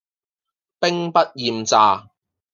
[0.79, 2.07] 兵不厭詐